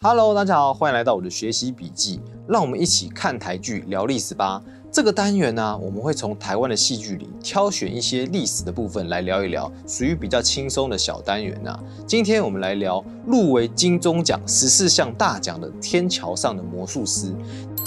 [0.00, 4.62] Hello，大家好，欢迎来到我的学习笔记，让我们一起看台剧聊历史吧。
[4.92, 11.76] 这个单元呢，我们会从台湾的戏剧里挑选一些历史的部分来聊一聊，属于比较轻松的小单元呐。
[12.06, 17.32] 今天我们来聊入围金钟奖十四项大奖的《天桥上的魔术师》。《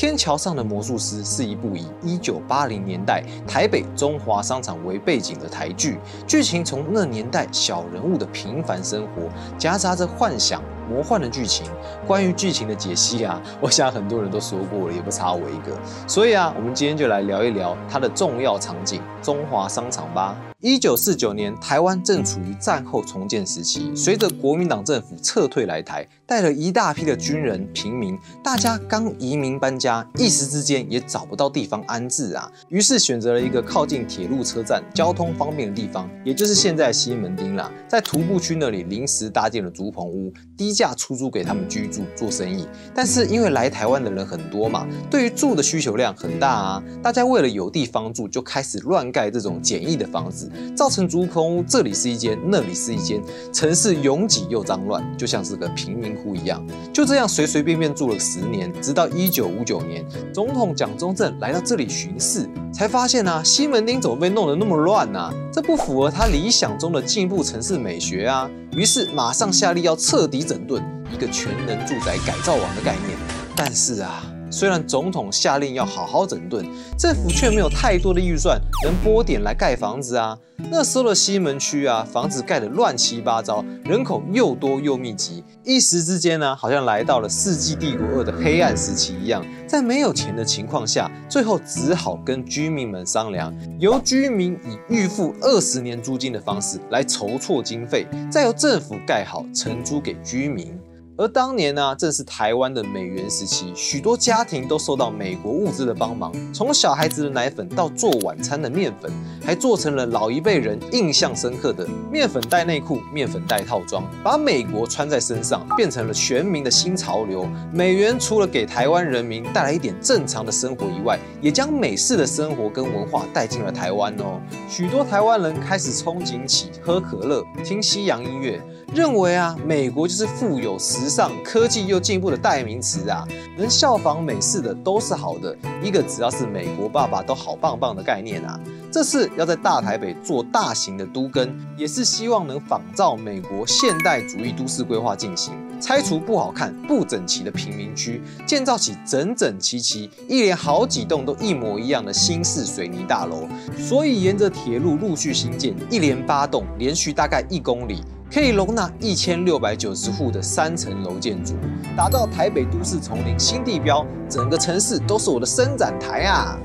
[0.00, 9.28] 天桥上的魔术师》是一部以一九八零年代台北中华商场为背景的台剧，剧情从那年代小人物的平凡生活，
[9.58, 10.62] 夹杂着幻想。
[10.88, 11.64] 魔幻的剧情，
[12.04, 15.78] 关于剧情的解析啊， 我想很多人都说过了，也不差我一个。
[16.08, 20.34] 所以啊，我们今天就来聊一聊它的重要场景——中华商场吧。
[20.58, 40.70] 一九四九年，台湾正处于战后重建时期，随着国民党政府撤退来台，带了一大批的军人、平民，大家刚移民搬家，一时之间也找不到地方安置啊，于是选择了一个靠近铁路车站、交通方便的地方，也就是现在西门町啦，在徒步区那里临时搭建了竹棚屋，低。
[40.80, 53.20] 价出租给他们居住做生意，但是因为来台湾的人很多嘛，对于住的需求量很大啊，大家为了有地方住，就开始乱盖这种简易的房子，造成竹棚屋这里是一间，那里是一间，
[53.52, 56.64] 城市拥挤又脏乱，就像是个贫民不一样。
[56.92, 65.32] 就这样随随便便住了十年，直到一九五九年，总统蒋中正来到这里巡视，才发现啊，西门町怎么被弄得那么乱呢？
[65.52, 68.48] 这不符合他理想中的进步城市美学啊。
[68.76, 70.80] 于是马上下令要彻底整顿
[71.12, 73.18] 一个全能住宅改造网的概念。
[73.56, 76.66] 但是啊，虽然总统下令要好好整顿，
[76.98, 80.36] 政府却没有太多的预算能拨点来盖房子啊。
[80.70, 89.42] 那时候的西门区啊，房子盖得乱七八糟，人口又多又密集，一时之间呢，好像来到了《世纪帝国二》的黑暗时期一样。
[89.66, 100.78] 在没有钱的情况下，最后只好跟居民们商量，由居民以预付二十年租金的方式来筹措经费，再由政府盖好承租给居民。
[101.20, 109.12] 而当年呢，正是台湾的美元时期，许多家庭都受到美国物资的帮忙，从小孩子的奶粉到做晚餐的面粉，
[109.44, 117.46] 还做成了老一辈人印象深刻的面粉袋内裤、面粉袋套装，把美国穿在身上变成了全民的新潮流。
[117.70, 124.40] 美元除了给台湾人民带来一点正常的生活以外，也将美式的生活跟文化带进了台湾哦。
[124.70, 128.58] 许多台湾人开始憧憬起喝可乐、听西洋音乐。
[128.92, 133.24] 认为啊，美国就是富有、时尚、科技又进步的代名词啊，
[133.56, 135.56] 能效仿美式的都是好的。
[135.80, 138.58] 一个只要是美国爸爸都好棒棒的概念啊。
[138.90, 153.46] 这次要在大台北做大型的都更，也是希望能仿照美国现代主义都市规划进行，拆除不好看、不整齐的贫民区，建造起整整齐齐、一连好几栋都一模一样的新式水泥大楼。
[153.78, 158.02] 所以沿着铁路陆续新建，一连八栋，连续大概一公里。
[158.32, 161.54] 可以容纳一千六百九十户的三层楼建筑，
[161.96, 166.56] 打造台北都市丛林新地标，整个城市都是我的伸展台啊！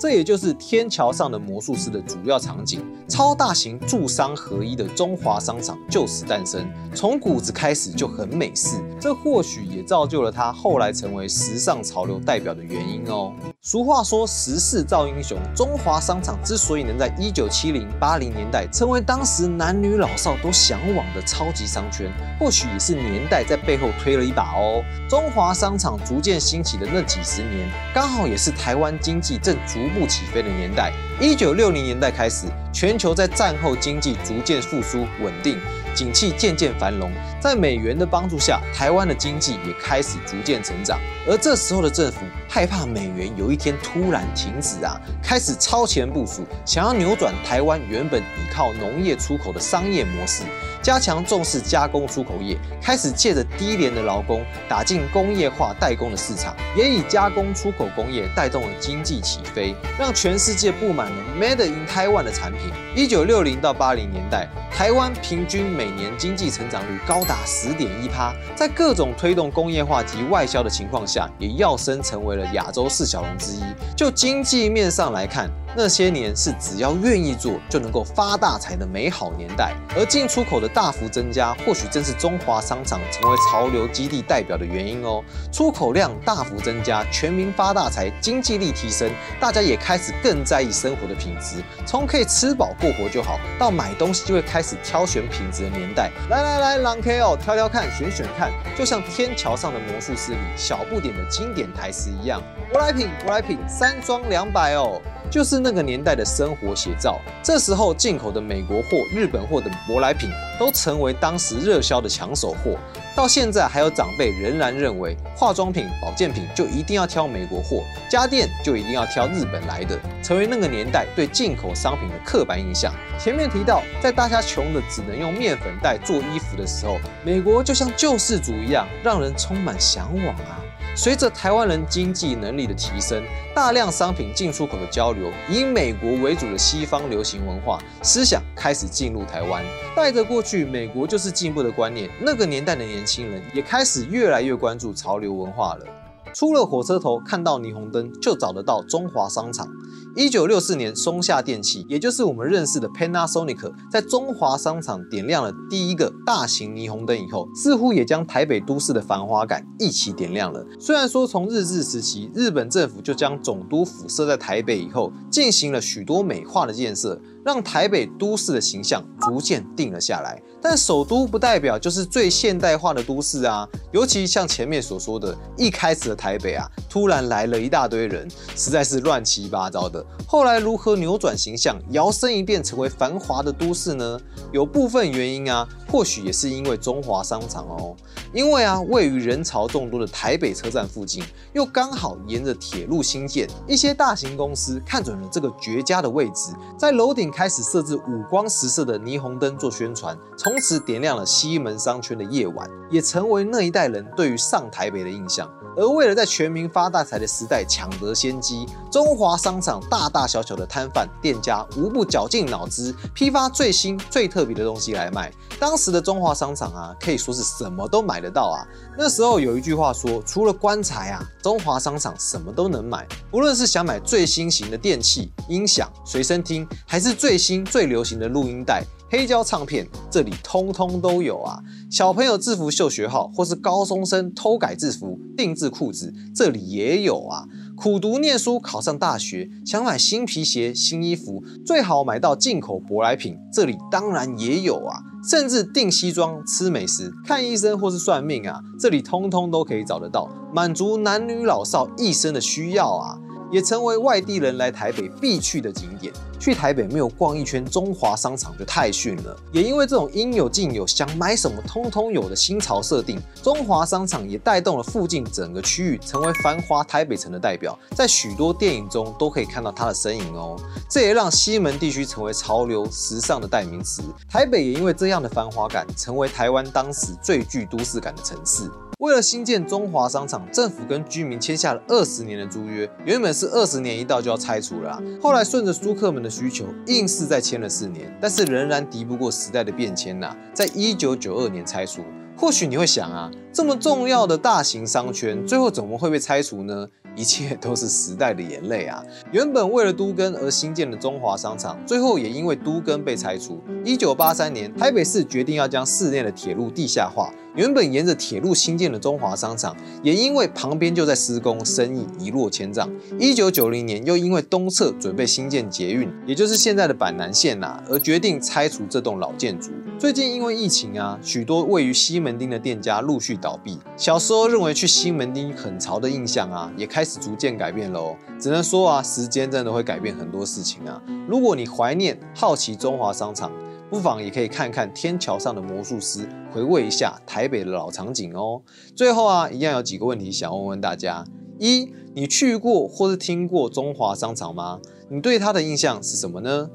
[0.00, 6.68] 这也就是天桥上的魔术师的主要场景，超大型住商合一的中华商场就此诞生。
[6.92, 13.32] 从骨子开始就很美式，这或许也造就了它后来成为时尚潮流代表的原因哦。
[13.68, 24.84] 俗话说时势造英雄，中华商场之所以能在一九七零八零年代成为当时男女老少都向往的超级商圈，或许也是年代在背后推了一把哦。
[25.10, 35.58] 中华商场逐渐兴起的那几十年，刚好也是台湾经济正逐步起飞的年代，一九六零年代开始，全球在战后经济逐渐复苏稳定。
[35.96, 41.00] 景气渐渐繁荣，在美元的帮助下，台湾的经济也开始逐渐成长。
[41.26, 50.42] 而这时候的政府害怕美元有一天突然停止啊，开始超前部署，想要扭转台湾原本依靠农业出口的商业模式，
[50.82, 62.70] 加强重视加工出口业，开始借着低廉的劳工打进工业化代工的市场，也以加工出口工业带动了经济起飞，让全世界布满了 Made in Taiwan 的产品。
[62.94, 73.62] 一九六零到八零年代，台湾平均每年经济成长率高达十点一趴，在各种推动工业化及外销的情况下，也跃升成为了亚洲四小龙之一。
[73.96, 85.22] 就经济面上来看，那些年是只要愿意做就能够发大财的美好年代，而进出口的大幅增加，或许正是中华商场成为潮流基地代表的原因哦。
[85.52, 91.62] 出口量大幅增加，全民发大财，经济力提升，大家也开始更在意生活的品质。
[91.84, 96.10] 从可以吃饱过活就好，到买东西就会开始挑选品质的年代。
[96.30, 102.42] 来来来，狼 K 哦，挑挑看，选选看，就像天桥上的魔术师里小不点的经典台词一样。
[102.72, 105.02] 我来品，我来品，三双两百哦。
[105.30, 107.18] 就是那个年代的生活写照。
[107.42, 112.76] 这时候进口的美国货、日本货等舶来品都成为当时热销的抢手货。
[113.14, 122.92] 到现在还有长辈仍然认为，化妆品、保健品就一定要挑美国货，家电就一定要挑日本来的，成为那个年代对进口商品的刻板印象。
[123.18, 130.60] 前面提到，在大家穷的只能用面粉袋做衣服的时候，美国就像救世主一样，让人充满向往啊。
[130.96, 133.22] 随着台湾人经济能力的提升，
[133.54, 139.62] 大量商品进出口的交流，以美国为主的西方流行文化思想开始进入台湾，
[139.94, 145.86] 带着过去美国就是进步的观念，那个年代的年轻人也开始越来越关注潮流文化了。
[146.34, 149.68] 出了火车头看到霓虹灯，就找得到中华商场。
[150.16, 160.66] 一九六四年，松下电器，也就是我们认识的 Panasonic，在中华商场点亮了第一个大型霓虹灯以后，似乎也将台北都市的繁华感一起点亮了。
[160.80, 167.20] 虽然说从日治时期，日本政府就将总督府设在台北以后，进行了许多美化的建设。
[167.46, 173.64] 让台北都市的形象逐渐定了下来，但首都不代表就是最现代化的都市啊。
[173.92, 180.04] 尤其像前面所说的，一开始的台北啊，突然来了一大堆人，实在是乱七八糟的。
[180.26, 184.18] 后来如何扭转形象，摇身一变成为繁华的都市呢？
[184.50, 187.96] 有部分原因啊，或许也是因为中华商场哦。
[188.34, 197.30] 因为啊，位于人潮众多的台北车站附近，又刚好沿着铁路新建，一些大型公司看准了这个绝佳的位置，在楼顶。
[197.36, 205.46] 开始设置五光十色的霓虹灯做宣传，从此点亮了西门商圈的夜晚，也成为那一代人对于上台北的印象。
[205.76, 215.30] 而为了在全民发大财的时代抢得先机，中华商场大大小小的摊贩店家无不绞尽脑汁批发最新最特别的东西来卖。
[215.60, 218.66] 当时的中华商场啊，可以说是什么都买得到啊。
[218.98, 223.06] 那时候有一句话说，除了棺材啊，中华商场什么都能买。
[223.32, 228.82] 无论是想买最新型的电器、音响、随身听，还是最新最流行的录音带。
[229.08, 237.44] 黑胶唱片这里通通都有啊，小朋友制服秀学号，或是高中生偷改制服、定制裤子，这里也有啊。
[237.76, 244.98] 苦读念书考上大学，想买新皮鞋、新衣服，最好买到进口舶来品，这里当然也有啊。
[245.28, 253.18] 甚至订西装、吃美食、看医生或是算命啊，这里通通都可以找得到，满足男女老少一生的需要啊。
[253.50, 256.12] 也成为外地人来台北必去的景点。
[256.38, 259.36] 去台北没有逛一圈中华商场就太逊了。
[259.50, 267.76] 也因为这种应有尽有、想买什么通通有的新潮设定，中华商场也带动了附近整个区域，成为繁华台北城的代表。
[267.96, 270.56] 在许多电影中都可以看到它的身影哦。
[270.88, 274.02] 这也让西门地区成为潮流时尚的代名词。
[274.28, 278.70] 台北也因为这样的繁华感，成为台湾当时最具都市感的城市。
[278.98, 292.00] 为了新建中华商场，政府跟居民签下了二十年的租约，原本是二十年一到就要拆除了，后来顺着租客们的需求，硬是再签了四年，但是仍然敌不过时代的变迁呐，在一九九二年拆除。
[292.38, 296.88] 或许你会想啊，这么重要的大型商圈，最后怎么会被拆除呢？
[297.14, 299.02] 一切都是时代的眼泪啊！
[299.32, 303.58] 原本为了都更而新建的中华商场，最后也因为都更被拆除。
[303.84, 307.32] 一九八三年，台北市决定要将市内的铁路地下化。
[307.56, 312.88] 原本沿着铁路新建的中华商场，也因为旁边就在施工，生意一落千丈。
[313.18, 319.70] 一九九零年，又因为东侧准备新建捷运，也就是现在的板南线呐，而决定拆除这栋老建筑。
[319.98, 323.78] 最近因为疫情啊，许多位于西门町的店家陆续倒闭。
[323.96, 328.14] 小时候认为去西门町很潮的印象啊，也开始逐渐改变喽。
[328.38, 331.00] 只能说啊，时间真的会改变很多事情啊。
[331.26, 333.50] 如果你怀念、好奇中华商场，
[333.88, 338.60] 不妨也可以看看天桥上的魔术师，回味一下台北的老场景哦。
[338.96, 341.24] 最后啊，一样有几个问题想问问大家：
[341.58, 344.80] 一，你去过或是听过中华商场吗？
[345.08, 346.68] 你对它的印象是什么呢？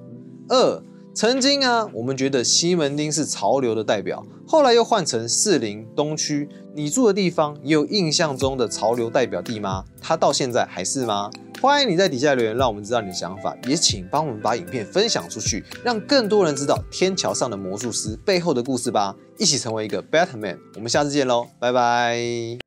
[0.48, 0.84] 二。
[1.13, 6.48] 曾经啊，我们觉得西门町是潮流的代表，后来又换成士林东区。
[6.74, 9.84] 你住的地方也有印象中的潮流代表地吗？
[10.01, 11.30] 它到现在还是吗？
[11.62, 13.56] 欢迎你在底下留言，让我们知道你的想法。
[13.68, 19.15] 也请帮我们把影片分享出去，让更多人知道天桥上的魔术师背后的故事吧。
[19.38, 20.58] 一起成为一个 better man。
[20.74, 22.62] 我们下次见喽，拜拜。